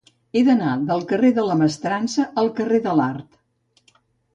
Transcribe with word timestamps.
He 0.37 0.41
d'anar 0.47 0.71
del 0.87 1.05
carrer 1.11 1.31
de 1.37 1.45
la 1.51 1.59
Mestrança 1.61 2.29
al 2.45 2.53
carrer 2.61 2.85
de 2.91 2.99
l'Art. 3.03 3.41